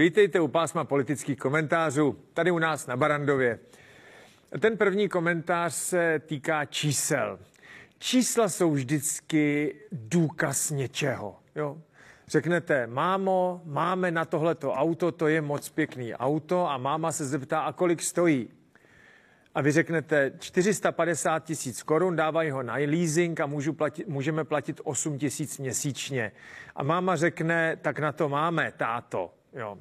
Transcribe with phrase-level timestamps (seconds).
[0.00, 3.58] vítejte u pásma politických komentářů, tady u nás na Barandově.
[4.60, 7.38] Ten první komentář se týká čísel.
[7.98, 11.36] Čísla jsou vždycky důkaz něčeho.
[11.54, 11.78] Jo?
[12.28, 17.60] Řeknete, mámo, máme na tohleto auto, to je moc pěkný auto a máma se zeptá,
[17.60, 18.48] a kolik stojí?
[19.54, 24.80] A vy řeknete 450 tisíc korun, dávají ho na leasing a můžu platit, můžeme platit
[24.84, 26.32] 8 tisíc měsíčně.
[26.76, 29.34] A máma řekne, tak na to máme, táto.
[29.52, 29.78] Jo.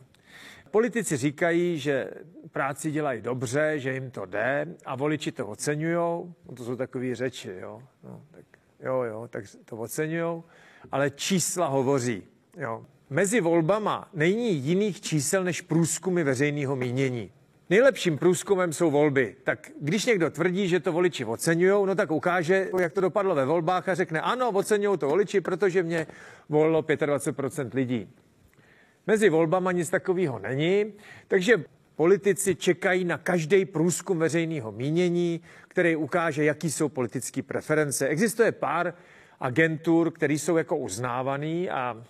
[0.72, 2.10] Politici říkají, že
[2.52, 5.96] práci dělají dobře, že jim to jde a voliči to oceňují.
[5.96, 7.82] No to jsou takové řeči, jo.
[8.04, 8.46] No, tak,
[8.80, 10.44] jo, jo, tak to oceňují,
[10.92, 12.24] ale čísla hovoří.
[12.58, 12.86] Jo.
[13.10, 17.32] Mezi volbama není jiných čísel než průzkumy veřejného mínění.
[17.70, 19.36] Nejlepším průzkumem jsou volby.
[19.44, 23.46] Tak když někdo tvrdí, že to voliči oceňují, no tak ukáže, jak to dopadlo ve
[23.46, 26.08] volbách a řekne, ano, oceňují to voliči, protože mě
[26.50, 28.10] volilo 25% lidí.
[29.10, 30.94] Mezi volbama nic takového není,
[31.28, 31.64] takže
[31.96, 38.08] politici čekají na každý průzkum veřejného mínění, který ukáže, jaký jsou politické preference.
[38.08, 38.94] Existuje pár
[39.40, 42.04] agentur, které jsou jako uznávaný a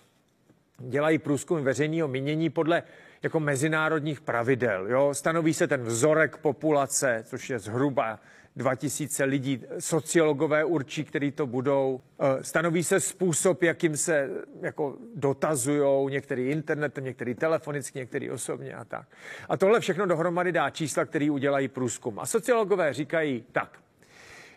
[0.78, 2.82] dělají průzkum veřejného mínění podle
[3.22, 4.86] jako mezinárodních pravidel.
[4.88, 5.14] Jo?
[5.14, 8.20] Stanoví se ten vzorek populace, což je zhruba
[8.56, 12.00] 2000 lidí, sociologové určí, který to budou.
[12.20, 18.84] Eh, stanoví se způsob, jakým se jako dotazují některý internet, některý telefonicky, některý osobně a
[18.84, 19.08] tak.
[19.48, 22.18] A tohle všechno dohromady dá čísla, který udělají průzkum.
[22.18, 23.78] A sociologové říkají tak.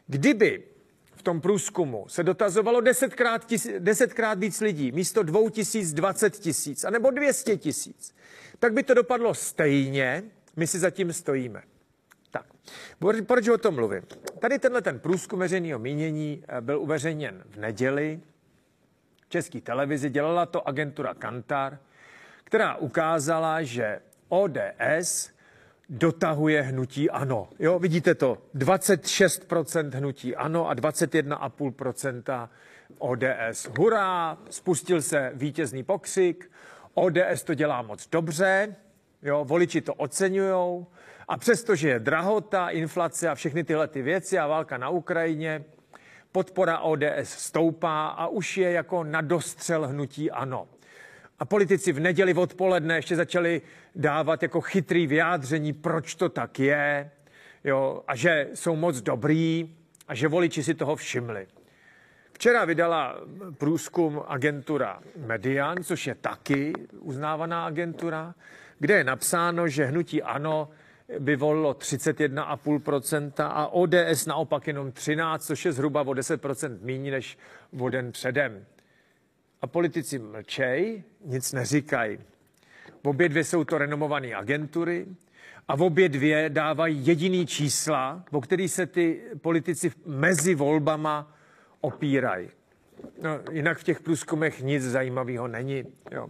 [0.07, 0.63] Kdyby
[1.15, 6.83] v tom průzkumu se dotazovalo desetkrát, tis, desetkrát víc lidí, místo dvou tisíc, dvacet tisíc,
[6.83, 8.15] anebo dvěstě tisíc,
[8.59, 10.23] tak by to dopadlo stejně,
[10.55, 11.63] my si zatím stojíme.
[12.33, 12.45] Tak,
[13.27, 14.01] proč o tom mluvím?
[14.39, 18.19] Tady tenhle ten průzkum veřejného mínění eh, byl uveřejněn v neděli
[19.25, 21.79] v české televizi, dělala to agentura Kantar,
[22.43, 25.31] která ukázala, že ODS
[25.89, 27.49] dotahuje hnutí ano.
[27.59, 32.49] Jo, vidíte to, 26% hnutí ano a 21,5%
[32.97, 33.69] ODS.
[33.77, 36.51] Hurá, spustil se vítězný pokřik,
[36.93, 38.75] ODS to dělá moc dobře,
[39.21, 40.85] jo, voliči to oceňují
[41.27, 45.63] a přestože je drahota, inflace a všechny tyhle ty věci a válka na Ukrajině,
[46.31, 50.67] podpora ODS stoupá a už je jako na dostřel hnutí ano.
[51.39, 53.61] A politici v neděli odpoledne ještě začali
[53.95, 57.11] dávat jako chytrý vyjádření, proč to tak je,
[57.63, 59.75] jo, a že jsou moc dobrý
[60.07, 61.47] a že voliči si toho všimli.
[62.33, 63.17] Včera vydala
[63.57, 68.35] průzkum agentura Median, což je taky uznávaná agentura,
[68.79, 70.69] kde je napsáno, že hnutí ANO
[71.19, 77.37] by volilo 31,5% a ODS naopak jenom 13%, což je zhruba o 10% méně než
[77.79, 78.65] o den předem.
[79.61, 82.17] A politici mlčej, nic neříkají.
[83.03, 85.07] V obě dvě jsou to renomované agentury
[85.67, 91.37] a v obě dvě dávají jediný čísla, o který se ty politici mezi volbama
[91.81, 92.49] opírají.
[93.21, 95.83] No, jinak v těch průzkumech nic zajímavého není.
[96.11, 96.27] Jo.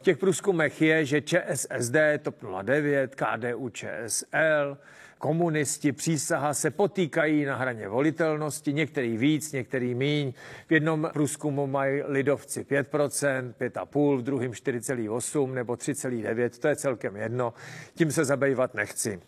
[0.00, 4.78] V těch průzkumech je, že ČSSD, TOP 09, KDU, ČSL,
[5.18, 10.32] komunisti, přísaha se potýkají na hraně volitelnosti, některý víc, některý míň.
[10.68, 17.16] V jednom průzkumu mají lidovci 5%, 5,5%, v druhém 4,8% nebo 3,9%, to je celkem
[17.16, 17.54] jedno,
[17.94, 19.20] tím se zabývat nechci.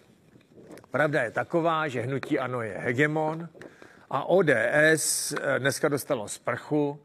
[0.91, 3.49] Pravda je taková, že hnutí ANO je hegemon,
[4.11, 7.01] a ODS eh, dneska dostalo sprchu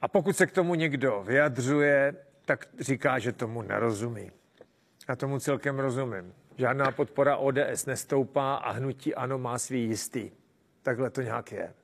[0.00, 4.30] a pokud se k tomu někdo vyjadřuje, tak říká, že tomu nerozumí.
[5.08, 6.34] Já tomu celkem rozumím.
[6.56, 10.30] Žádná podpora ODS nestoupá a hnutí ano má svý jistý.
[10.82, 11.74] Takhle to nějak je.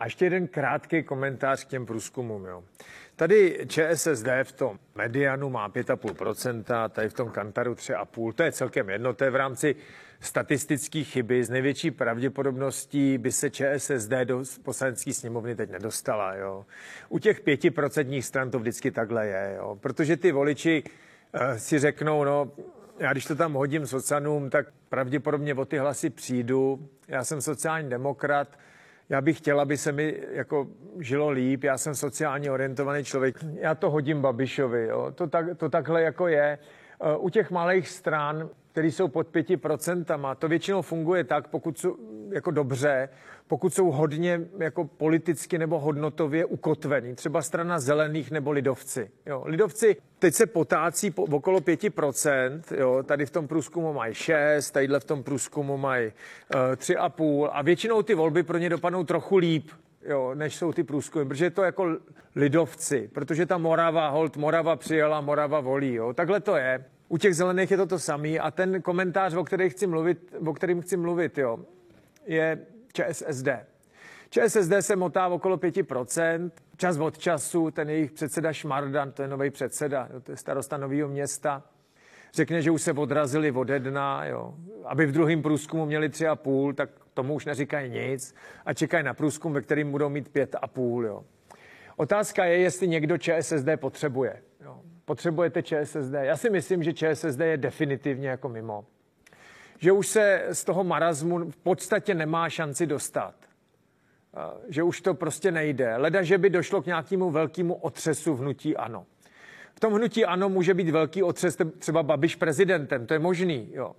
[0.00, 2.44] A ještě jeden krátký komentář k těm průzkumům.
[2.44, 2.64] Jo.
[3.16, 8.90] Tady ČSSD v tom medianu má 5,5%, tady v tom Kantaru 3,5%, to je celkem
[8.90, 9.76] jedno, to je v rámci
[10.20, 11.44] statistické chyby.
[11.44, 16.34] Z největší pravděpodobností by se ČSSD do poslanecké sněmovny teď nedostala.
[16.34, 16.66] Jo.
[17.08, 19.78] U těch pětiprocentních stran to vždycky takhle je, jo.
[19.80, 22.52] protože ty voliči uh, si řeknou, no,
[22.98, 26.88] já když to tam hodím socanům, tak pravděpodobně o ty hlasy přijdu.
[27.08, 28.48] Já jsem sociální demokrat,
[29.08, 30.66] já bych chtěla, aby se mi jako
[31.00, 35.12] žilo líp, já jsem sociálně orientovaný člověk, já to hodím Babišovi, jo.
[35.14, 36.58] To, tak, to takhle jako je.
[37.00, 40.34] Eh, u těch malých stran které jsou pod 5%.
[40.34, 41.96] To většinou funguje tak, pokud jsou
[42.32, 43.08] jako dobře,
[43.48, 47.14] pokud jsou hodně jako politicky nebo hodnotově ukotvený.
[47.14, 49.10] Třeba strana zelených nebo lidovci.
[49.26, 54.70] Jo, lidovci teď se potácí po, okolo 5%, jo, tady v tom průzkumu mají 6,
[54.70, 59.36] tadyhle v tom průzkumu mají eh, 3,5 a většinou ty volby pro ně dopadnou trochu
[59.36, 59.70] líp.
[60.04, 61.96] jo, než jsou ty průzkumy, protože to jako
[62.36, 66.12] lidovci, protože ta Morava, hold, Morava přijela, Morava volí, jo.
[66.12, 66.84] takhle to je.
[67.08, 70.54] U těch zelených je to to samý a ten komentář, o, který chci mluvit, o
[70.54, 71.58] kterým chci mluvit, jo,
[72.26, 72.58] je
[72.96, 73.48] ČSSD.
[74.30, 79.50] ČSSD se motá okolo 5%, čas od času, ten jejich předseda Šmardan, to je nový
[79.50, 81.62] předseda, jo, to je starosta nového města,
[82.34, 84.54] řekne, že už se odrazili od jedna, jo.
[84.84, 88.34] aby v druhém průzkumu měli tři a půl, tak tomu už neříkají nic
[88.66, 91.06] a čekají na průzkum, ve kterým budou mít pět a půl.
[91.06, 91.24] Jo.
[91.96, 94.42] Otázka je, jestli někdo ČSSD potřebuje.
[94.64, 94.80] Jo.
[95.04, 96.14] Potřebujete ČSSD?
[96.20, 98.84] Já si myslím, že ČSSD je definitivně jako mimo.
[99.78, 103.34] Že už se z toho marazmu v podstatě nemá šanci dostat.
[104.68, 105.96] Že už to prostě nejde.
[105.96, 109.06] Leda, že by došlo k nějakému velkému otřesu v hnutí ANO.
[109.74, 113.96] V tom hnutí ano může být velký otřes třeba Babiš prezidentem, to je možný, jo.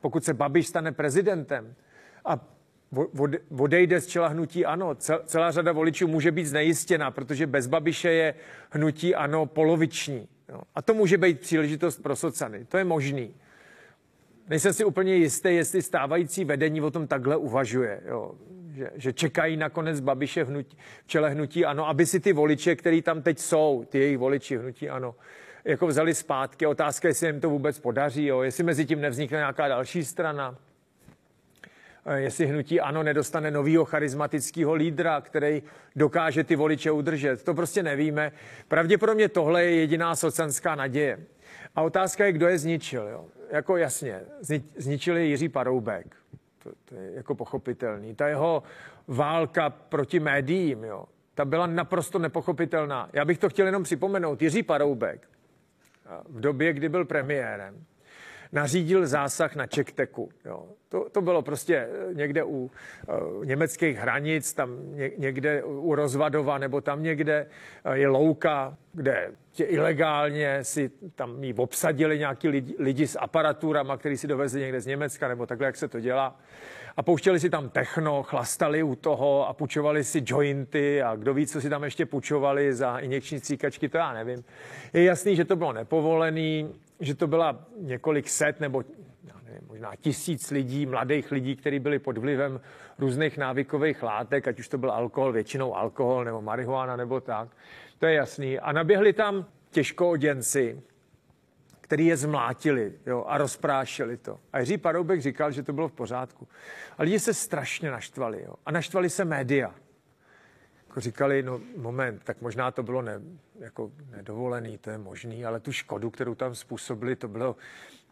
[0.00, 1.74] Pokud se Babiš stane prezidentem
[2.24, 2.40] a
[3.58, 4.94] odejde z čela hnutí ano,
[5.24, 8.34] celá řada voličů může být znejistěna, protože bez Babiše je
[8.70, 10.28] hnutí ano poloviční.
[10.48, 10.60] Jo.
[10.74, 13.34] A to může být příležitost pro socany, to je možný.
[14.48, 18.00] Nejsem si úplně jistý, jestli stávající vedení o tom takhle uvažuje.
[18.06, 18.34] Jo
[18.78, 22.76] že, že čekají nakonec Babiše v, hnutí, v čele hnutí ano, aby si ty voliče,
[22.76, 25.14] který tam teď jsou, ty jejich voliči hnutí ano,
[25.64, 26.66] jako vzali zpátky.
[26.66, 28.42] Otázka, jestli jim to vůbec podaří, jo?
[28.42, 30.56] jestli mezi tím nevznikne nějaká další strana,
[32.06, 35.62] eh, jestli hnutí ano nedostane novýho charismatického lídra, který
[35.96, 37.42] dokáže ty voliče udržet.
[37.42, 38.32] To prostě nevíme.
[38.68, 41.18] Pravděpodobně tohle je jediná socanská naděje.
[41.78, 43.08] A otázka je, kdo je zničil.
[43.08, 43.24] Jo?
[43.50, 44.20] Jako jasně,
[44.76, 46.16] zničili Jiří Paroubek
[46.62, 48.14] to, to je jako pochopitelný.
[48.14, 48.62] Ta jeho
[49.08, 51.04] válka proti médiím, jo,
[51.34, 53.10] ta byla naprosto nepochopitelná.
[53.12, 54.42] Já bych to chtěl jenom připomenout.
[54.42, 55.28] Jiří Paroubek
[56.28, 57.84] v době, kdy byl premiérem,
[58.52, 60.28] nařídil zásah na Čekteku.
[60.44, 60.66] Jo.
[60.88, 66.58] To, to bylo prostě eh, někde u uh, německých hranic, tam ně, někde u Rozvadova,
[66.58, 67.46] nebo tam někde
[67.86, 73.96] uh, je louka, kde tě ilegálně si tam jí obsadili nějaký lidi, lidi s aparaturama,
[73.96, 76.40] který si dovezli někde z Německa, nebo takhle, jak se to dělá.
[76.98, 81.46] A pouštěli si tam techno, chlastali u toho a půjčovali si jointy a kdo ví,
[81.46, 84.44] co si tam ještě půjčovali za injekční cíkačky, to já nevím.
[84.92, 88.84] Je jasný, že to bylo nepovolený, že to byla několik set nebo
[89.44, 92.60] nevím, možná tisíc lidí, mladých lidí, kteří byli pod vlivem
[92.98, 97.48] různých návykových látek, ať už to byl alkohol, většinou alkohol nebo marihuana nebo tak.
[97.98, 98.58] To je jasný.
[98.58, 100.82] A naběhli tam těžkooděnci,
[101.88, 104.40] který je zmlátili jo, a rozprášili to.
[104.52, 106.48] A Jiří Paroubek říkal, že to bylo v pořádku.
[106.98, 108.42] A lidi se strašně naštvali.
[108.42, 108.54] Jo.
[108.66, 109.74] A naštvali se média
[110.88, 113.20] jako říkali, no moment, tak možná to bylo ne,
[113.58, 117.56] jako nedovolený, to je možný, ale tu škodu, kterou tam způsobili, to bylo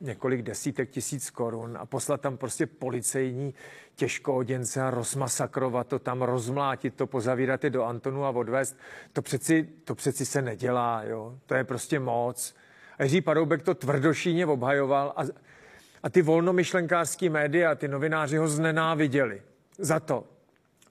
[0.00, 3.54] několik desítek tisíc korun a poslat tam prostě policejní
[3.94, 8.76] těžkooděnce a rozmasakrovat to tam, rozmlátit to, pozavírat je do Antonu a odvést,
[9.12, 11.38] to přeci, to přeci se nedělá, jo?
[11.46, 12.54] to je prostě moc.
[12.98, 15.22] A Jiří Paroubek to tvrdošíně obhajoval a,
[16.02, 19.42] a ty volnomyšlenkářský média, ty novináři ho znenáviděli
[19.78, 20.24] za to,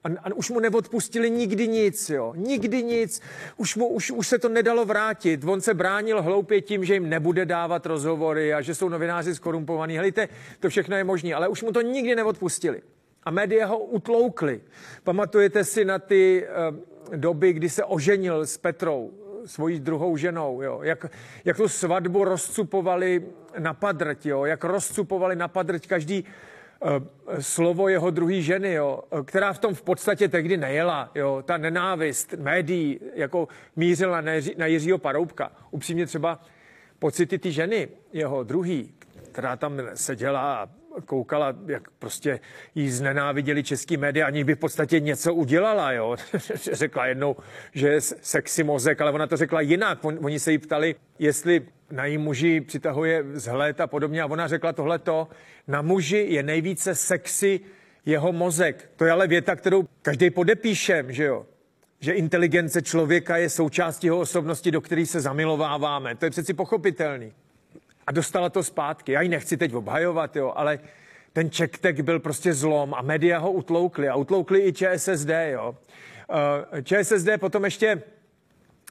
[0.06, 2.32] a, a už mu neodpustili nikdy nic, jo.
[2.36, 3.20] Nikdy nic.
[3.56, 5.44] Už, mu, už, už se to nedalo vrátit.
[5.44, 9.96] On se bránil hloupě tím, že jim nebude dávat rozhovory a že jsou novináři skorumpovaní.
[9.96, 10.28] Helejte,
[10.60, 12.82] to všechno je možné, ale už mu to nikdy neodpustili.
[13.22, 14.60] A média ho utloukli.
[15.04, 16.46] Pamatujete si na ty
[17.10, 19.12] uh, doby, kdy se oženil s Petrou,
[19.46, 20.80] svojí druhou ženou, jo?
[20.82, 21.06] Jak,
[21.44, 23.26] jak tu svatbu rozcupovali
[23.58, 24.44] na padrť, jo?
[24.44, 26.24] jak rozcupovali na padrť každý
[26.76, 31.10] Eh, slovo jeho druhé ženy, jo, která v tom v podstatě tehdy nejela.
[31.14, 35.52] Jo, ta nenávist médií jako mířila na, Jiří, na Jiřího Paroubka.
[35.70, 36.40] Upřímně třeba
[36.98, 38.94] pocity ty ženy, jeho druhý,
[39.32, 40.68] která tam seděla a
[41.04, 42.40] koukala, jak prostě
[42.74, 46.16] jí znenáviděli český média, ani by v podstatě něco udělala, jo.
[46.72, 47.36] řekla jednou,
[47.72, 50.04] že je sexy mozek, ale ona to řekla jinak.
[50.04, 54.72] Oni se jí ptali, jestli na jí muži přitahuje vzhled a podobně a ona řekla
[54.72, 55.28] tohleto,
[55.68, 57.60] na muži je nejvíce sexy
[58.06, 58.90] jeho mozek.
[58.96, 61.46] To je ale věta, kterou každý podepíšem, že jo?
[62.00, 66.14] Že inteligence člověka je součástí jeho osobnosti, do které se zamilováváme.
[66.14, 67.32] To je přeci pochopitelný.
[68.06, 69.12] A dostala to zpátky.
[69.12, 70.78] Já ji nechci teď obhajovat, jo, ale
[71.32, 75.76] ten čektek byl prostě zlom a média ho utloukli a utloukli i ČSSD, jo.
[76.72, 78.02] Eh, ČSSD potom ještě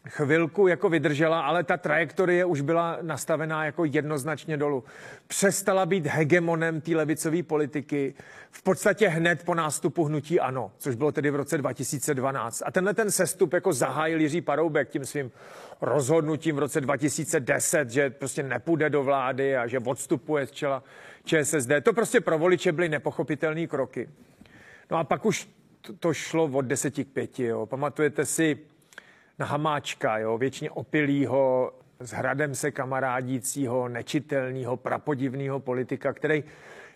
[0.10, 4.84] chvilku jako vydržela, ale ta trajektorie už byla nastavená jako jednoznačně dolů.
[5.28, 8.14] Přestala být hegemonem té levicové politiky
[8.52, 12.64] v podstatě hned po nástupu hnutí ANO, což bylo tedy v roce 2012.
[12.66, 15.32] A tenhle ten sestup jako zahájil Jiří Paroubek tím svým
[15.82, 20.84] rozhodnutím v roce 2010, že prostě nepůjde do vlády a že odstupuje z čela
[21.24, 21.72] ČSSD.
[21.84, 24.10] To prostě pro voliče byly nepochopitelné kroky.
[24.92, 25.50] No a pak už
[26.00, 27.44] to, šlo od deseti k pěti.
[27.44, 27.66] Jo.
[27.66, 28.58] Pamatujete si
[29.39, 36.44] na Hamáčka, jo, většině opilýho, s hradem se kamarádícího, nečitelného, prapodivného politika, který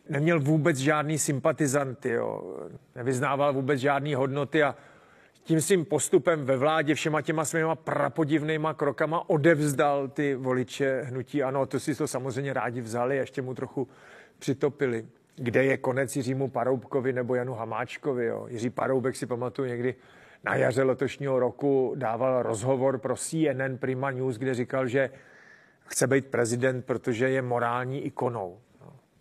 [0.10, 2.58] neměl vůbec žádný sympatizanty, jo.
[2.96, 4.76] nevyznával vůbec žádné hodnoty a
[5.44, 11.44] tím svým postupem ve vládě všema těma svýma prapodivnýma krokama odevzdal ty voliče hnutí.
[11.44, 13.88] Ano, to si to samozřejmě rádi vzali a ještě mu trochu
[14.40, 15.06] přitopili.
[15.36, 18.26] Kde je konec Jiřímu Paroubkovi nebo Janu Hamáčkovi?
[18.26, 18.48] Jo?
[18.50, 19.96] Jiří Paroubek si pamatuju někdy
[20.44, 25.10] na jaře letošního roku dával rozhovor pro CNN Prima News, kde říkal, že
[25.86, 28.60] chce být prezident, protože je morální ikonou.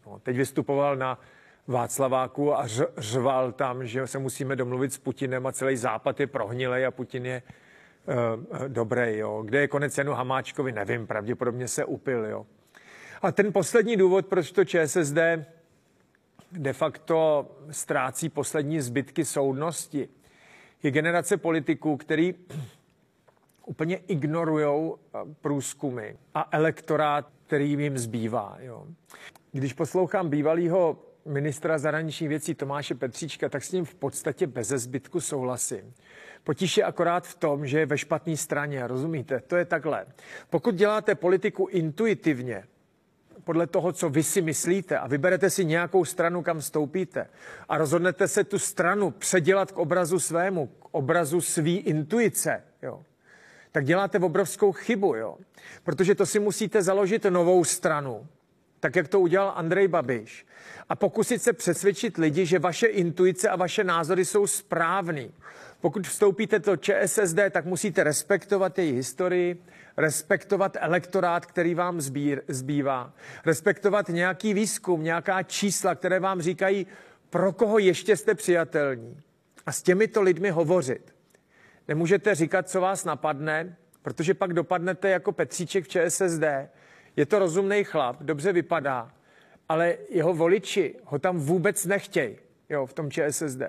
[0.07, 1.21] No, teď vystupoval na
[1.67, 6.87] Václaváku a řval tam, že se musíme domluvit s Putinem a celý západ je prohnilej
[6.87, 9.17] a Putin je uh, dobrý.
[9.17, 9.43] Jo.
[9.47, 12.25] Kde je konec Janu Hamáčkovi, nevím, pravděpodobně se upil.
[12.25, 12.47] Jo.
[13.23, 15.19] A ten poslední důvod, proč to ČSSD
[16.53, 20.09] de facto ztrácí poslední zbytky soudnosti,
[20.83, 22.35] je generace politiků, který
[23.67, 28.57] úplně ignorují eh, průzkumy a elektorát, který jim zbývá.
[28.61, 28.87] Jo.
[29.53, 35.21] Když poslouchám bývalého ministra zahraničních věcí Tomáše Petříčka, tak s ním v podstatě bez zbytku
[35.21, 35.95] souhlasím.
[36.45, 39.41] Potíž je akorát v tom, že je ve špatné straně, rozumíte?
[39.41, 40.07] To je takhle.
[40.51, 42.65] Pokud děláte politiku intuitivně,
[43.49, 47.27] podle toho, co vy si myslíte a vyberete si nějakou stranu, kam vstoupíte
[47.69, 53.03] a rozhodnete se tu stranu předělat k obrazu svému, k obrazu svý intuice, jo,
[53.73, 55.37] tak děláte obrovskou chybu, jo.
[55.85, 58.27] Protože to si musíte založit novou stranu,
[58.81, 60.47] tak jak to udělal Andrej Babiš,
[60.89, 65.31] a pokusit se přesvědčit lidi, že vaše intuice a vaše názory jsou správný.
[65.81, 69.63] Pokud vstoupíte do ČSSD, tak musíte respektovat její historii,
[69.97, 73.13] respektovat elektorát, který vám zbír, zbývá,
[73.47, 76.87] respektovat nějaký výzkum, nějaká čísla, které vám říkají,
[77.31, 79.21] pro koho ještě jste přijatelní.
[79.67, 81.15] A s těmito lidmi hovořit.
[81.89, 86.43] Nemůžete říkat, co vás napadne, protože pak dopadnete jako Petříček v ČSSD.
[87.17, 89.13] Je to rozumný chlap, dobře vypadá,
[89.69, 92.37] ale jeho voliči ho tam vůbec nechtějí,
[92.69, 93.63] jo, v tom ČSSD.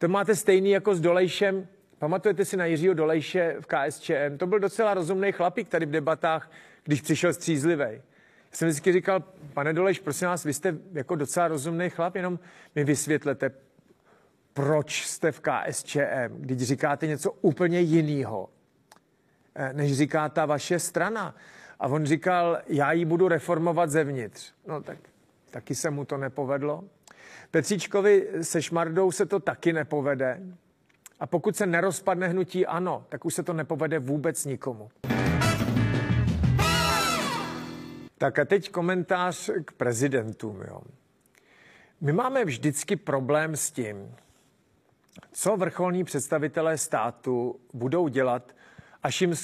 [0.00, 1.68] To máte stejný jako s Dolejšem.
[1.98, 4.38] Pamatujete si na Jiřího Dolejše v KSČM?
[4.38, 6.50] To byl docela rozumný chlapík tady v debatách,
[6.84, 7.84] když přišel střízlivý.
[7.84, 8.00] Já
[8.52, 12.38] jsem vždycky říkal, pane Dolejš, prosím vás, vy jste jako docela rozumný chlap, jenom
[12.74, 13.50] mi vysvětlete,
[14.52, 18.48] proč jste v KSČM, když říkáte něco úplně jiného,
[19.54, 21.34] eh, než říká ta vaše strana.
[21.80, 24.52] A on říkal, já ji budu reformovat zevnitř.
[24.66, 24.98] No tak
[25.50, 26.84] taky se mu to nepovedlo.
[27.50, 30.40] Petříčkovi se Šmardou se to taky nepovede.
[31.20, 34.90] A pokud se nerozpadne hnutí ano, tak už se to nepovede vůbec nikomu.
[38.18, 40.62] Tak a teď komentář k prezidentům.
[40.68, 40.80] Jo.
[42.00, 44.14] My máme vždycky problém s tím,
[45.32, 48.54] co vrcholní představitelé státu budou dělat,
[49.02, 49.34] až jim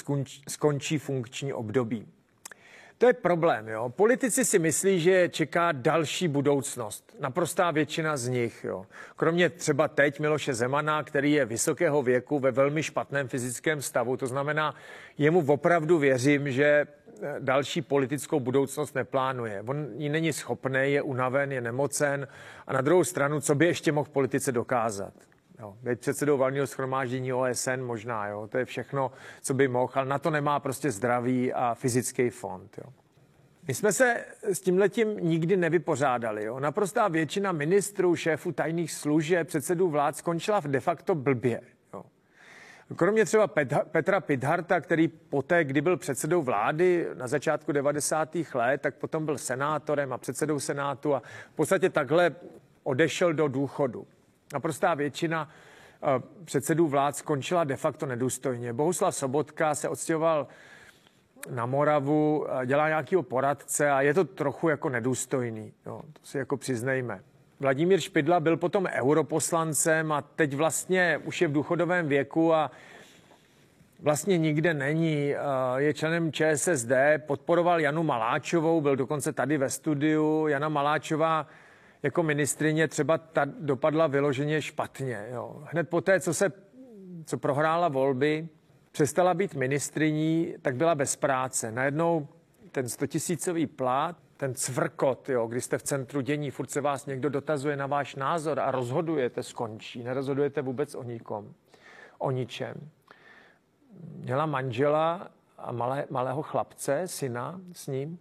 [0.49, 2.09] skončí funkční období.
[2.99, 3.69] To je problém.
[3.69, 3.89] Jo.
[3.89, 7.17] Politici si myslí, že čeká další budoucnost.
[7.21, 8.65] Naprostá většina z nich.
[8.65, 8.87] Jo.
[9.17, 14.17] Kromě třeba teď Miloše Zemana, který je vysokého věku ve velmi špatném fyzickém stavu.
[14.17, 14.75] To znamená,
[15.19, 16.87] jemu opravdu věřím, že eh,
[17.39, 19.63] další politickou budoucnost neplánuje.
[19.67, 22.29] On ji není schopný, je unaven, je nemocen
[22.67, 25.13] a na druhou stranu, co by ještě mohl politice dokázat?
[25.59, 30.07] Jo, být předsedou valního schromáždění OSN možná, jo, to je všechno, co by mohl, ale
[30.07, 32.79] na to nemá prostě zdravý a fyzický fond.
[32.79, 32.93] Jo.
[33.69, 36.45] My jsme se s tímhletím nikdy nevypořádali.
[36.45, 36.61] Jo.
[36.61, 41.61] Naprostá většina ministrů, šéfů tajných služeb, předsedů vlád skončila v de facto blbě.
[41.95, 42.03] Jo.
[42.97, 43.47] Kromě třeba
[43.85, 48.37] Petra Pidharta, který poté, kdy byl předsedou vlády na začátku 90.
[48.55, 51.23] let, tak potom byl senátorem a předsedou senátu a
[51.53, 52.35] v podstatě takhle
[52.83, 54.07] odešel do důchodu
[54.53, 55.49] naprostá většina
[56.03, 58.73] eh, předsedů vlád skončila de facto nedůstojně.
[58.73, 60.47] Bohuslav Sobotka se odstěhoval
[61.51, 65.73] na Moravu, eh, dělá nějakého poradce a je to trochu jako nedůstojný.
[65.87, 67.21] Jo, to si jako přiznejme.
[67.61, 72.71] Vladimír Špidla byl potom europoslancem a teď vlastně už je v důchodovém věku a
[74.01, 75.35] vlastně nikde není.
[75.35, 75.39] Eh,
[75.77, 76.93] je členem ČSSD,
[77.27, 80.47] podporoval Janu Maláčovou, byl dokonce tady ve studiu.
[80.47, 81.47] Jana Maláčová
[82.07, 85.27] jako ministrině třeba ta dopadla vyloženě špatně.
[85.31, 85.63] Jo.
[85.73, 86.53] Hned po té, co se
[87.25, 88.49] co prohrála volby,
[88.93, 91.73] přestala být ministriní, tak byla bez práce.
[91.73, 92.29] Najednou
[92.73, 97.31] ten stotisícový plát, ten cvrkot, jo, kdy jste v centru dění, furt se vás někdo
[97.31, 100.03] dotazuje na váš názor a rozhodujete, skončí.
[100.03, 101.55] Nerozhodujete vůbec o nikom,
[102.19, 102.91] o ničem.
[104.17, 108.19] Měla manžela a malé, malého chlapce, syna s ním.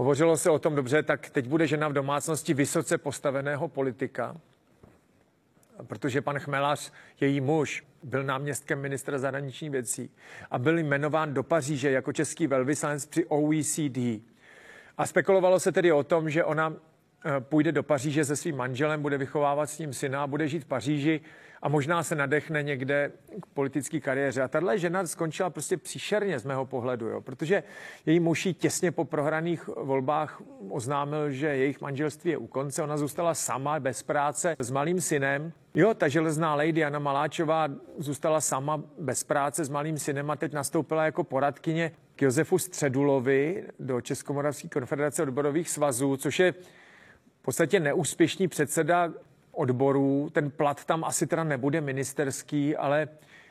[0.00, 4.36] Hovořilo se o tom dobře, tak teď bude žena v domácnosti vysoce postaveného politika.
[5.86, 10.10] protože pan Chmelař, její muž, byl náměstkem ministra zahraničních věcí
[10.50, 13.98] a byl jmenován do Paříže jako český velvyslanec při OECD.
[14.98, 16.72] A spekulovalo se tedy o tom, že ona
[17.24, 20.64] eh, půjde do Paříže se svým manželem, bude vychovávat s ním syna a bude žít
[20.64, 21.20] v Paříži
[21.62, 23.12] a možná se nadechne někde
[23.42, 24.42] k politické kariéře.
[24.42, 27.62] A tahle žena skončila prostě příšerně z mého pohledu, jo, protože
[28.06, 32.82] její muž těsně po prohraných volbách oznámil, že jejich manželství je u konce.
[32.82, 35.52] Ona zůstala sama, bez práce, s malým synem.
[35.74, 40.52] Jo, ta železná lady Jana Maláčová zůstala sama bez práce s malým synem a teď
[40.52, 47.80] nastoupila jako poradkyně k Josefu Středulovi do Českomoravské konfederace odborových svazů, což je v podstatě
[47.80, 49.12] neúspěšný předseda
[49.52, 50.30] odborů.
[50.32, 53.08] Ten plat tam asi teda nebude ministerský, ale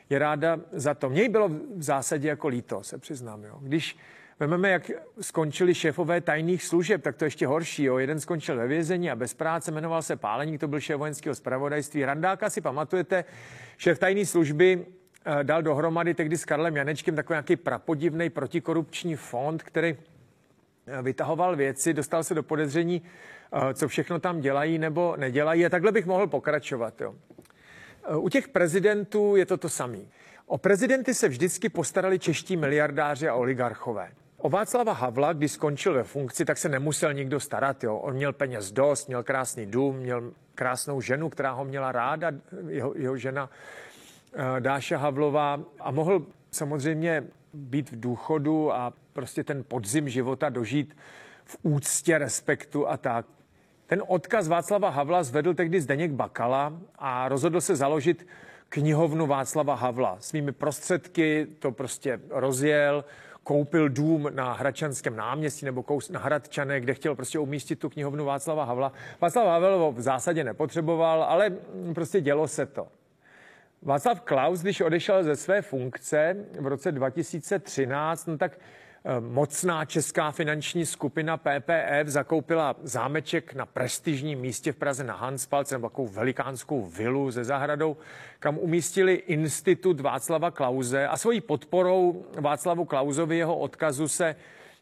[0.10, 1.10] je ráda za to.
[1.10, 3.44] Mně bylo v zásadě jako líto, se přiznám.
[3.44, 3.58] Jo.
[3.62, 3.98] Když
[4.40, 4.92] Vememe, jak
[5.22, 7.84] skončili šéfové tajných služeb, tak to ještě horší.
[7.84, 7.98] Jo.
[7.98, 12.06] Jeden skončil ve vězení a bez práce, jmenoval se Páleník, to byl šéf vojenského zpravodajství.
[12.06, 13.26] Randáka si pamatujete,
[13.78, 14.86] šéf tajné služby
[15.26, 19.98] eh, dal dohromady tehdy s Karlem Janečkem takový nějaký prapodivný protikorupční fond, který
[21.02, 23.02] vytahoval věci, dostal se do podezření
[23.74, 25.66] co všechno tam dělají nebo nedělají.
[25.66, 27.02] A takhle bych mohl pokračovat.
[27.02, 27.16] Jo.
[28.18, 29.98] U těch prezidentů je to to samé.
[30.46, 34.12] O prezidenty se vždycky postarali čeští miliardáři a oligarchové.
[34.38, 37.84] O Václava Havla, když skončil ve funkci, tak se nemusel nikdo starat.
[37.84, 37.98] Jo.
[37.98, 42.32] On měl peněz dost, měl krásný dům, měl krásnou ženu, která ho měla ráda,
[42.68, 43.50] jeho, jeho žena
[44.34, 50.98] eh, Dáša Havlová a mohl samozřejmě být v důchodu a prostě ten podzim života dožít
[51.46, 53.26] v úctě, respektu a tak.
[53.88, 58.28] Ten odkaz Václava Havla zvedl tehdy Zdeněk Bakala a rozhodl se založit
[58.70, 60.18] knihovnu Václava Havla.
[60.20, 63.06] Svými prostředky to prostě rozjel,
[63.44, 68.26] koupil dům na Hradčanském náměstí nebo kous na Hradčané, kde chtěl prostě umístit tu knihovnu
[68.26, 68.92] Václava Havla.
[69.22, 71.52] Václav Havel ho v zásadě nepotřeboval, ale
[71.94, 72.88] prostě dělo se to.
[73.82, 78.60] Václav Klaus, když odešel ze své funkce v roce 2013, no tak
[79.20, 85.90] mocná česká finanční skupina PPF zakoupila zámeček na prestižním místě v Praze na Hanspalce, nebo
[85.90, 87.98] takovou velikánskou vilu se zahradou,
[88.40, 94.36] kam umístili institut Václava Klauze a svojí podporou Václavu Klauzovi jeho odkazu se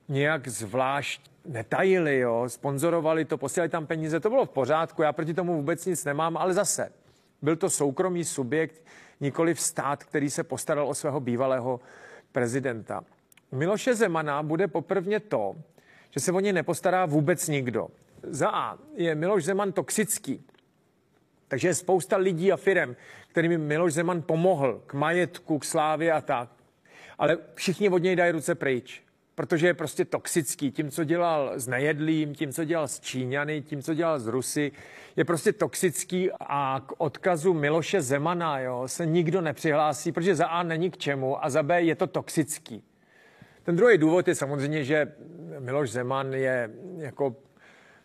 [0.09, 5.33] nějak zvlášť netajili, jo, sponzorovali to, posílali tam peníze, to bylo v pořádku, já proti
[5.33, 6.91] tomu vůbec nic nemám, ale zase
[7.41, 8.81] byl to soukromý subjekt,
[9.19, 11.79] nikoli stát, který se postaral o svého bývalého
[12.31, 13.03] prezidenta.
[13.51, 15.55] Miloše Zemana bude poprvně to,
[16.11, 17.87] že se o ně nepostará vůbec nikdo.
[18.23, 20.45] Za A je Miloš Zeman toxický,
[21.47, 22.95] takže je spousta lidí a firem,
[23.27, 26.49] kterým Miloš Zeman pomohl k majetku, k slávě a tak.
[27.17, 29.03] Ale všichni od něj dají ruce pryč,
[29.35, 30.71] protože je prostě toxický.
[30.71, 34.71] Tím, co dělal s nejedlým, tím, co dělal s Číňany, tím, co dělal s Rusy,
[35.15, 40.63] je prostě toxický a k odkazu Miloše Zemana jo, se nikdo nepřihlásí, protože za A
[40.63, 42.83] není k čemu a za B je to toxický.
[43.67, 45.11] Ten druhý důvod je samozřejmě, že
[45.59, 47.35] Miloš Zeman je jako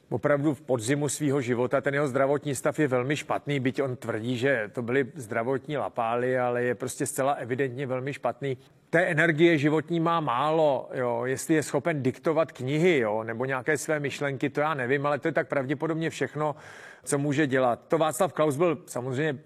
[0.09, 1.81] opravdu v podzimu svého života.
[1.81, 6.38] Ten jeho zdravotní stav je velmi špatný, byť on tvrdí, že to byly zdravotní lapály,
[6.38, 8.59] ale je prostě zcela evidentně velmi špatný.
[8.90, 11.22] Té energie životní má málo, jo.
[11.25, 15.29] jestli je schopen diktovat knihy jo, nebo nějaké své myšlenky, to já nevím, ale to
[15.29, 16.57] je tak pravděpodobně všechno,
[17.05, 17.81] co může dělat.
[17.88, 19.38] To Václav Klaus byl samozřejmě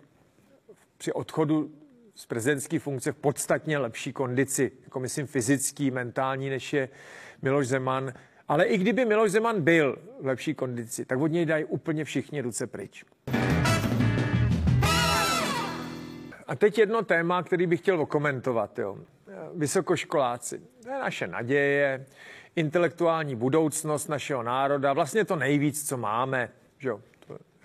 [0.98, 1.70] při odchodu
[2.16, 6.88] z prezidentské funkce v podstatně lepší kondici, jako myslím fyzický, mentální, než je
[7.42, 8.12] Miloš Zeman.
[8.48, 12.40] Ale i kdyby Miloš Zeman byl v lepší kondici, tak od něj dají úplně všichni
[12.40, 13.04] ruce pryč.
[16.46, 18.78] A teď jedno téma, který bych chtěl okomentovat.
[18.78, 18.98] Jo.
[19.54, 20.60] Vysokoškoláci.
[20.82, 22.06] To je naše naděje,
[22.56, 26.50] intelektuální budoucnost našeho národa, vlastně to nejvíc, co máme.
[26.78, 27.00] Že jo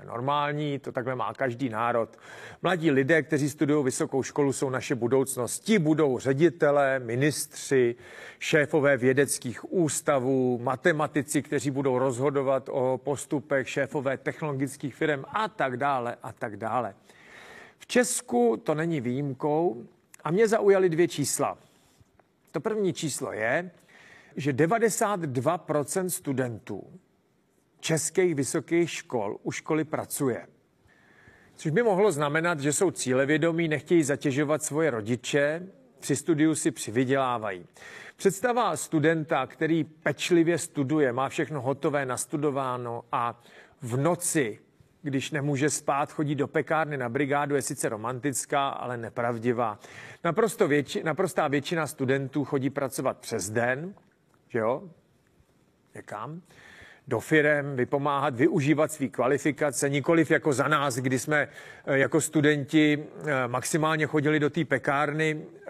[0.01, 2.17] je normální, to takhle má každý národ.
[2.61, 5.59] Mladí lidé, kteří studují vysokou školu, jsou naše budoucnost.
[5.59, 7.95] Ti budou ředitelé, ministři,
[8.39, 16.15] šéfové vědeckých ústavů, matematici, kteří budou rozhodovat o postupech, šéfové technologických firm a tak dále
[16.23, 16.93] a tak dále.
[17.77, 19.83] V Česku to není výjimkou
[20.23, 21.57] a mě zaujaly dvě čísla.
[22.51, 23.71] To první číslo je,
[24.35, 26.83] že 92% studentů
[27.81, 30.47] českých vysokých škol u školy pracuje.
[31.55, 35.67] Což by mohlo znamenat, že jsou cílevědomí, nechtějí zatěžovat svoje rodiče,
[35.99, 37.65] při studiu si přivydělávají.
[38.15, 43.41] Představa studenta, který pečlivě studuje, má všechno hotové, nastudováno a
[43.81, 44.59] v noci,
[45.01, 49.79] když nemůže spát, chodí do pekárny na brigádu, je sice romantická, ale nepravdivá.
[50.23, 53.93] Naprosto větši, naprostá většina studentů chodí pracovat přes den,
[54.49, 54.83] že jo,
[55.95, 56.41] někam.
[57.07, 61.47] Do firem, vypomáhat, využívat svý kvalifikace, nikoliv jako za nás, kdy jsme
[61.85, 65.69] eh, jako studenti eh, maximálně chodili do té pekárny eh,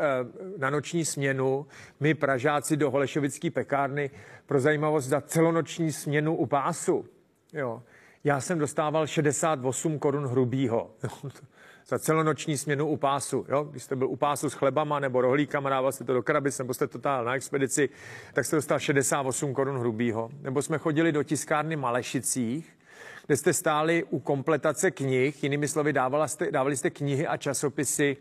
[0.57, 1.65] na noční směnu,
[1.99, 4.09] my Pražáci do Holešovické pekárny
[4.45, 7.05] pro zajímavost za celonoční směnu u pásu.
[7.53, 7.83] Jo.
[8.23, 10.91] Já jsem dostával 68 korun hrubýho.
[11.91, 13.45] za celonoční směnu u pásu.
[13.49, 13.63] Jo?
[13.63, 16.73] Když jste byl u pásu s chlebama nebo rohlíkama, dával jste to do krabic, nebo
[16.73, 17.89] jste totál na expedici,
[18.33, 20.29] tak jste dostal 68 korun hrubýho.
[20.41, 22.77] Nebo jsme chodili do tiskárny Malešicích,
[23.25, 28.17] kde jste stáli u kompletace knih, jinými slovy dávali jste, dávali jste knihy a časopisy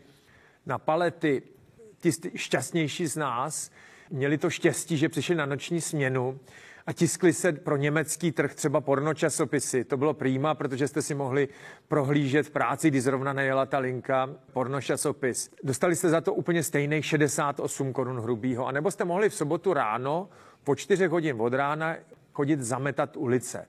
[0.65, 1.41] na palety.
[1.99, 3.71] Ti šťastnější z nás
[4.09, 6.39] měli to štěstí, že přišli na noční směnu
[6.91, 9.83] a tiskli se pro německý trh třeba pornočasopisy.
[9.83, 11.49] To bylo prýma, protože jste si mohli
[11.87, 15.51] prohlížet v práci, kdy zrovna nejela ta linka pornočasopis.
[15.63, 18.67] Dostali jste za to úplně stejných 68 korun hrubýho.
[18.67, 20.29] A nebo jste mohli v sobotu ráno
[20.63, 21.95] po 4 hodin od rána
[22.33, 23.67] chodit zametat ulice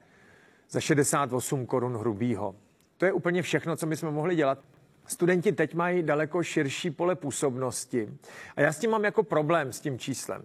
[0.70, 2.54] za 68 korun hrubýho.
[2.96, 4.58] To je úplně všechno, co my jsme mohli dělat.
[5.06, 8.08] Studenti teď mají daleko širší pole působnosti.
[8.56, 10.42] A já s tím mám jako problém s tím číslem.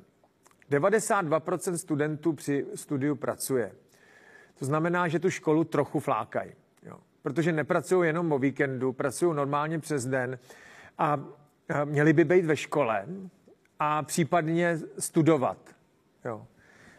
[0.71, 3.71] 92% studentů při studiu pracuje.
[4.59, 6.51] To znamená, že tu školu trochu flákají.
[7.21, 10.39] Protože nepracují jenom o víkendu, pracují normálně přes den
[10.97, 11.25] a
[11.85, 13.05] měli by být ve škole
[13.79, 15.57] a případně studovat.
[16.25, 16.47] Jo.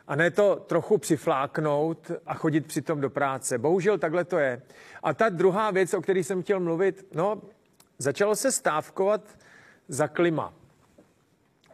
[0.06, 3.58] A ne to trochu přifláknout a chodit přitom do práce.
[3.58, 4.62] Bohužel takhle to je.
[5.02, 7.42] A ta druhá věc, o které jsem chtěl mluvit, no,
[7.98, 9.38] začalo se stávkovat
[9.88, 10.54] za klima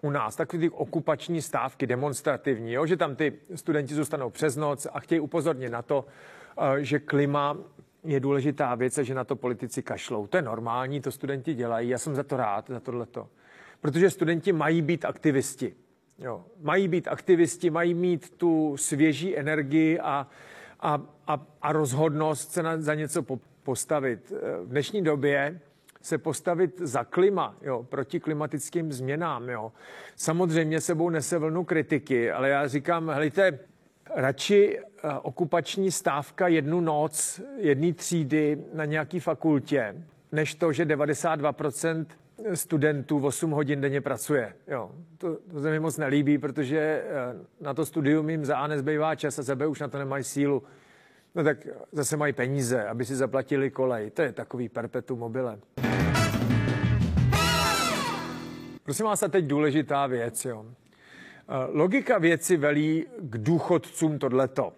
[0.05, 4.87] u nás, takové ty okupační stávky, demonstrativní, jo, že tam ty studenti zůstanou přes noc
[4.93, 6.05] a chtějí upozornit na to,
[6.59, 7.57] eh, že klima
[8.05, 10.27] je důležitá věc a že na to politici kašlou.
[10.27, 11.89] To je normální, to studenti dělají.
[11.89, 13.29] Já jsem za to rád, za tohleto.
[13.81, 15.75] Protože studenti mají být aktivisti.
[16.19, 16.45] Jo.
[16.61, 20.27] Mají být aktivisti, mají mít tu svěží energii a,
[20.81, 24.33] a, a, a rozhodnost se na, za něco po, postavit.
[24.65, 25.61] V dnešní době
[26.05, 29.49] se postavit za klima, jo, proti klimatickým změnám.
[29.49, 29.73] Jo.
[30.17, 33.59] Samozřejmě sebou nese vlnu kritiky, ale já říkám, helejte,
[34.15, 39.95] radši eh, okupační stávka jednu noc, jedné třídy na nějaký fakultě,
[40.33, 42.07] než to, že 92%
[42.55, 44.55] studentů 8 hodin denně pracuje.
[44.69, 47.05] Jo, to, to se mi moc nelíbí, protože eh,
[47.61, 50.25] na to studium jim za A nezbývá čas a za B už na to nemají
[50.25, 50.63] sílu.
[51.35, 54.11] No tak zase mají peníze, aby si zaplatili kolej.
[54.11, 55.59] To je takový perpetuum mobile.
[58.85, 60.45] Prosím vás, a teď důležitá věc.
[60.45, 60.65] Jo.
[60.67, 64.73] Eh, logika věci velí k důchodcům tohleto.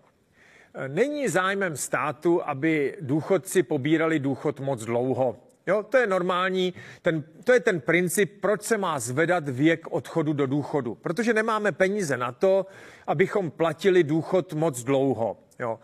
[0.75, 5.37] Eh, není zájmem státu, aby důchodci pobírali důchod moc dlouho.
[5.67, 10.33] Jo, to je normální, ten, to je ten princip, proč se má zvedat věk odchodu
[10.33, 10.95] do důchodu.
[10.95, 12.67] Protože nemáme peníze na to,
[13.07, 15.37] abychom platili důchod moc dlouho.
[15.59, 15.81] Jo.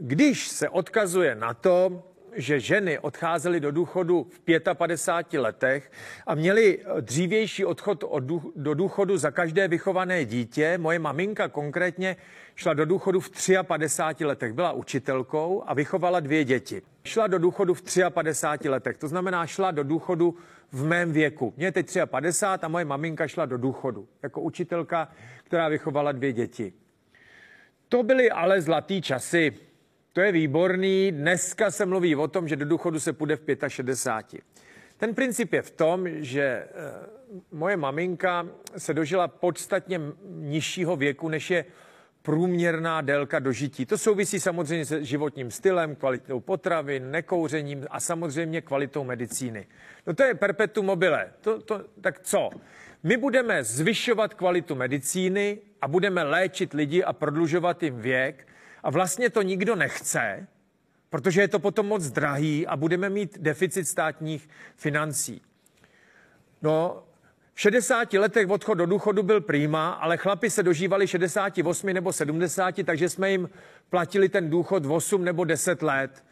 [0.00, 2.02] Když se odkazuje na to,
[2.36, 5.92] že ženy odcházely do důchodu v 55 letech
[6.26, 8.04] a měly dřívější odchod
[8.56, 10.78] do důchodu za každé vychované dítě.
[10.78, 12.16] Moje maminka konkrétně
[12.54, 13.30] šla do důchodu v
[13.62, 14.52] 53 letech.
[14.52, 16.82] Byla učitelkou a vychovala dvě děti.
[17.04, 20.36] Šla do důchodu v 53 letech, to znamená šla do důchodu
[20.72, 21.54] v mém věku.
[21.56, 25.08] Mě je teď 53 a moje maminka šla do důchodu jako učitelka,
[25.44, 26.72] která vychovala dvě děti.
[27.88, 29.52] To byly ale zlatý časy.
[30.14, 31.12] To je výborný.
[31.12, 34.44] Dneska se mluví o tom, že do důchodu se půjde v 65.
[34.96, 36.68] Ten princip je v tom, že eh,
[37.52, 38.46] moje maminka
[38.76, 41.64] se dožila podstatně nižšího věku, než je
[42.22, 43.86] průměrná délka dožití.
[43.86, 49.66] To souvisí samozřejmě se životním stylem, kvalitou potravin, nekouřením a samozřejmě kvalitou medicíny.
[50.06, 51.32] No to je perpetuum mobile.
[51.40, 52.50] To, to, tak co?
[53.02, 58.46] My budeme zvyšovat kvalitu medicíny a budeme léčit lidi a prodlužovat jim věk,
[58.84, 60.46] a vlastně to nikdo nechce,
[61.10, 65.42] protože je to potom moc drahý a budeme mít deficit státních financí.
[66.62, 67.02] No,
[67.54, 72.74] v 60 letech odchod do důchodu byl prýma, ale chlapi se dožívali 68 nebo 70,
[72.84, 73.50] takže jsme jim
[73.90, 76.24] platili ten důchod v 8 nebo 10 let.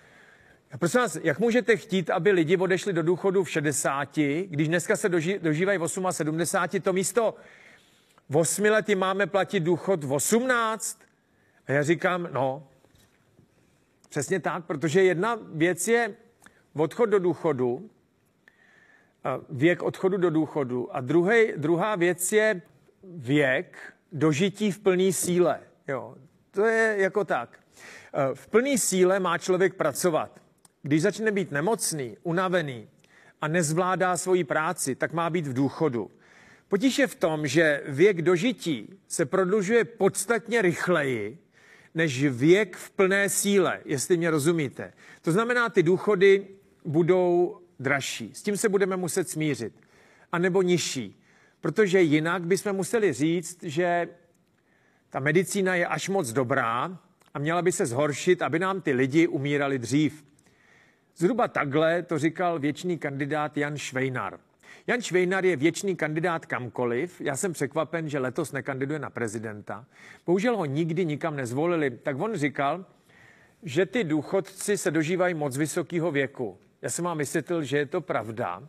[0.73, 4.97] A prosím vás, jak můžete chtít, aby lidi odešli do důchodu v 60, když dneska
[4.97, 7.35] se doží, dožívají v 8 a 70, to místo
[8.29, 11.12] v 8 lety máme platit důchod v 18?
[11.67, 12.69] A já říkám, no,
[14.09, 16.15] přesně tak, protože jedna věc je
[16.75, 17.91] odchod do důchodu,
[19.51, 22.63] věk odchodu do důchodu a druhý, druhá věc je
[23.05, 25.61] věk dožití v plné síle.
[25.89, 26.17] Jo,
[26.51, 27.59] to je jako tak.
[28.35, 30.41] V plné síle má člověk pracovat.
[30.83, 32.89] Když začne být nemocný, unavený
[33.41, 36.11] a nezvládá svoji práci, tak má být v důchodu.
[36.69, 41.39] Potíž je v tom, že věk dožití se prodlužuje podstatně rychleji,
[41.95, 44.93] než věk v plné síle, jestli mě rozumíte.
[45.23, 46.47] To znamená, ty důchody
[46.85, 48.31] budou dražší.
[48.35, 49.73] S tím se budeme muset smířit.
[50.33, 51.23] A nebo nižší.
[51.61, 54.09] Protože jinak bychom museli říct, že
[55.11, 56.99] ta medicína je až moc dobrá
[57.35, 60.25] a měla by se zhoršit, aby nám ty lidi umírali dřív.
[61.17, 64.39] Zhruba takhle to říkal věčný kandidát Jan Švejnar.
[64.87, 67.21] Jan Švejnar je věčný kandidát kamkoliv.
[67.21, 69.85] Já jsem překvapen, že letos nekandiduje na prezidenta.
[70.27, 71.91] Bohužel ho nikdy nikam nezvolili.
[71.91, 72.85] Tak on říkal,
[73.63, 76.59] že ty důchodci se dožívají moc vysokého věku.
[76.83, 78.63] Já jsem vám vysvětlil, že je to pravda,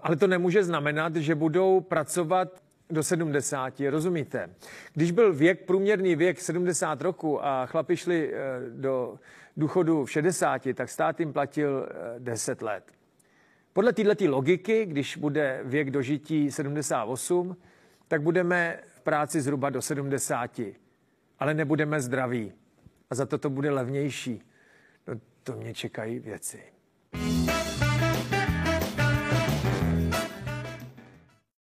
[0.00, 4.50] ale to nemůže znamenat, že budou pracovat do 70, rozumíte?
[4.94, 8.38] Když byl věk, průměrný věk 70 roku a chlapi šli eh,
[8.70, 9.18] do
[9.56, 12.84] důchodu v 60, tak stát jim platil 10 eh, let.
[13.74, 17.56] Podle této logiky, když bude věk dožití 78,
[18.08, 20.60] tak budeme v práci zhruba do 70,
[21.38, 22.52] ale nebudeme zdraví.
[23.10, 24.42] A za to to bude levnější.
[25.08, 26.73] No, to mě čekají věci.